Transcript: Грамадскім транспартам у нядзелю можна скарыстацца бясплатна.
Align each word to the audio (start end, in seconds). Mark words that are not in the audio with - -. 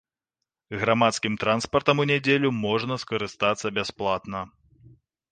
Грамадскім 0.83 1.33
транспартам 1.43 2.01
у 2.03 2.05
нядзелю 2.11 2.49
можна 2.67 2.97
скарыстацца 3.03 3.67
бясплатна. 3.77 4.41